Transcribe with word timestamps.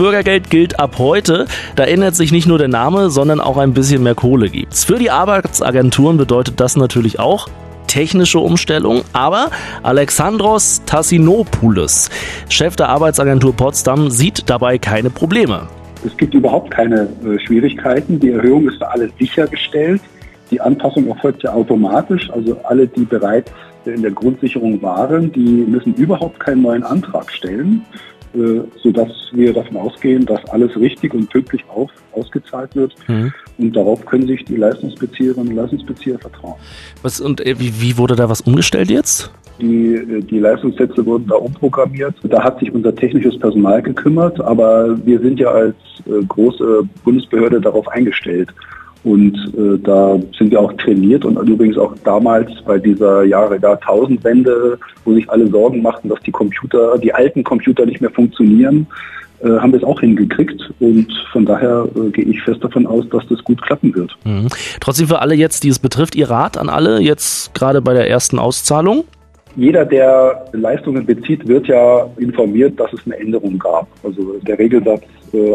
Bürgergeld 0.00 0.48
gilt 0.48 0.80
ab 0.80 0.94
heute. 0.96 1.44
Da 1.76 1.84
ändert 1.84 2.16
sich 2.16 2.32
nicht 2.32 2.48
nur 2.48 2.56
der 2.56 2.68
Name, 2.68 3.10
sondern 3.10 3.38
auch 3.38 3.58
ein 3.58 3.74
bisschen 3.74 4.02
mehr 4.02 4.14
Kohle 4.14 4.48
gibt's. 4.48 4.82
Für 4.82 4.98
die 4.98 5.10
Arbeitsagenturen 5.10 6.16
bedeutet 6.16 6.58
das 6.58 6.74
natürlich 6.74 7.18
auch 7.18 7.48
technische 7.86 8.38
Umstellung, 8.38 9.02
aber 9.12 9.50
Alexandros 9.82 10.80
Tassinopoulos, 10.86 12.08
Chef 12.48 12.76
der 12.76 12.88
Arbeitsagentur 12.88 13.54
Potsdam, 13.54 14.08
sieht 14.08 14.48
dabei 14.48 14.78
keine 14.78 15.10
Probleme. 15.10 15.68
Es 16.06 16.16
gibt 16.16 16.32
überhaupt 16.32 16.70
keine 16.70 17.02
äh, 17.22 17.38
Schwierigkeiten. 17.38 18.18
Die 18.18 18.30
Erhöhung 18.30 18.70
ist 18.70 18.78
für 18.78 18.90
alle 18.90 19.10
sichergestellt. 19.18 20.00
Die 20.50 20.62
Anpassung 20.62 21.08
erfolgt 21.08 21.42
ja 21.42 21.52
automatisch. 21.52 22.30
Also 22.30 22.56
alle, 22.64 22.86
die 22.86 23.04
bereits 23.04 23.52
in 23.84 24.00
der 24.00 24.12
Grundsicherung 24.12 24.80
waren, 24.80 25.30
die 25.30 25.66
müssen 25.68 25.92
überhaupt 25.92 26.40
keinen 26.40 26.62
neuen 26.62 26.84
Antrag 26.84 27.30
stellen. 27.30 27.84
Äh, 28.32 28.60
sodass 28.80 29.08
wir 29.32 29.52
davon 29.52 29.76
ausgehen, 29.76 30.24
dass 30.24 30.44
alles 30.50 30.76
richtig 30.76 31.12
und 31.14 31.28
pünktlich 31.30 31.64
auf, 31.68 31.90
ausgezahlt 32.12 32.76
wird. 32.76 32.94
Mhm. 33.08 33.32
Und 33.58 33.74
darauf 33.74 34.06
können 34.06 34.28
sich 34.28 34.44
die 34.44 34.54
Leistungsbezieherinnen 34.54 35.48
und 35.48 35.56
Leistungsbezieher 35.56 36.16
vertrauen. 36.16 36.54
Was, 37.02 37.20
und 37.20 37.44
äh, 37.44 37.58
wie, 37.58 37.80
wie 37.80 37.98
wurde 37.98 38.14
da 38.14 38.28
was 38.28 38.40
umgestellt 38.42 38.88
jetzt? 38.88 39.32
Die, 39.60 39.94
äh, 39.94 40.20
die 40.22 40.38
Leistungssätze 40.38 41.04
wurden 41.04 41.26
da 41.26 41.34
umprogrammiert. 41.34 42.14
Da 42.22 42.44
hat 42.44 42.60
sich 42.60 42.72
unser 42.72 42.94
technisches 42.94 43.36
Personal 43.36 43.82
gekümmert, 43.82 44.40
aber 44.40 44.96
wir 45.04 45.18
sind 45.18 45.40
ja 45.40 45.48
als 45.48 45.74
große 46.28 46.82
Bundesbehörde 47.02 47.60
darauf 47.60 47.88
eingestellt. 47.88 48.48
Und 49.02 49.34
äh, 49.56 49.78
da 49.82 50.18
sind 50.36 50.50
wir 50.50 50.60
auch 50.60 50.72
trainiert 50.74 51.24
und 51.24 51.36
übrigens 51.48 51.78
auch 51.78 51.94
damals 52.04 52.50
bei 52.66 52.78
dieser 52.78 53.24
Jahre 53.24 53.58
Jahrtausendwende, 53.58 54.78
wo 55.04 55.14
sich 55.14 55.28
alle 55.30 55.46
Sorgen 55.48 55.80
machten, 55.80 56.08
dass 56.10 56.20
die 56.20 56.30
Computer, 56.30 56.98
die 56.98 57.12
alten 57.12 57.42
Computer 57.42 57.86
nicht 57.86 58.00
mehr 58.02 58.10
funktionieren, 58.10 58.86
äh, 59.42 59.48
haben 59.58 59.72
wir 59.72 59.78
es 59.78 59.84
auch 59.84 60.00
hingekriegt. 60.00 60.70
Und 60.80 61.06
von 61.32 61.46
daher 61.46 61.88
äh, 61.96 62.10
gehe 62.10 62.24
ich 62.24 62.42
fest 62.42 62.62
davon 62.62 62.86
aus, 62.86 63.08
dass 63.10 63.26
das 63.28 63.42
gut 63.42 63.62
klappen 63.62 63.94
wird. 63.94 64.14
Mhm. 64.24 64.48
Trotzdem 64.80 65.08
für 65.08 65.20
alle 65.20 65.34
jetzt, 65.34 65.64
die 65.64 65.68
es 65.70 65.78
betrifft, 65.78 66.14
Ihr 66.14 66.28
Rat 66.28 66.58
an 66.58 66.68
alle 66.68 67.00
jetzt 67.00 67.54
gerade 67.54 67.80
bei 67.80 67.94
der 67.94 68.08
ersten 68.10 68.38
Auszahlung? 68.38 69.04
Jeder, 69.56 69.84
der 69.84 70.46
Leistungen 70.52 71.04
bezieht, 71.04 71.46
wird 71.46 71.66
ja 71.66 72.08
informiert, 72.18 72.78
dass 72.78 72.92
es 72.92 73.00
eine 73.04 73.18
Änderung 73.18 73.58
gab. 73.58 73.88
Also 74.04 74.38
der 74.42 74.58
Regelsatz 74.58 75.02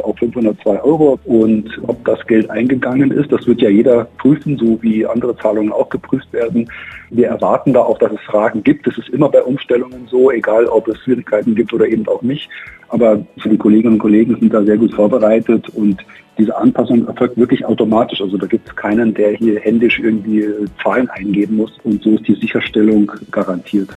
auf 0.04 0.18
502 0.18 0.84
Euro 0.84 1.20
und 1.26 1.70
ob 1.88 2.04
das 2.06 2.26
Geld 2.28 2.50
eingegangen 2.50 3.12
ist, 3.12 3.32
das 3.32 3.46
wird 3.48 3.62
ja 3.62 3.70
jeder 3.70 4.08
prüfen, 4.18 4.58
so 4.58 4.82
wie 4.82 5.06
andere 5.06 5.36
Zahlungen 5.38 5.72
auch 5.72 5.90
geprüft 5.90 6.32
werden. 6.32 6.70
Wir 7.10 7.28
erwarten 7.28 7.74
da 7.74 7.82
auch, 7.82 7.98
dass 7.98 8.12
es 8.12 8.22
Fragen 8.22 8.64
gibt. 8.64 8.88
Das 8.88 8.98
ist 8.98 9.10
immer 9.10 9.30
bei 9.30 9.42
Umstellungen 9.44 10.08
so, 10.10 10.32
egal 10.32 10.66
ob 10.68 10.88
es 10.88 10.98
Schwierigkeiten 11.00 11.56
gibt 11.56 11.74
oder 11.74 11.88
eben 11.88 12.08
auch 12.08 12.22
nicht. 12.22 12.50
Aber 12.90 13.26
die 13.44 13.58
Kolleginnen 13.58 13.94
und 13.94 14.00
Kollegen 14.00 14.38
sind 14.40 14.54
da 14.54 14.64
sehr 14.64 14.78
gut 14.78 14.94
vorbereitet 14.94 15.70
und 15.70 15.98
diese 16.38 16.56
Anpassung 16.58 17.08
erfolgt 17.08 17.38
wirklich 17.38 17.66
automatisch. 17.66 18.22
Also 18.22 18.38
da 18.38 18.46
gibt 18.46 18.68
es 18.68 18.76
keinen, 18.76 19.14
der 19.14 19.34
hier 19.34 19.60
händisch 19.60 20.00
irgendwie 20.00 20.46
Zahlen 20.84 21.10
eingeben 21.10 21.58
muss 21.58 21.72
und 21.84 22.02
so 22.04 22.12
ist 22.12 22.28
die 22.28 22.36
Sicherstellung 22.36 23.12
garantiert. 23.32 23.90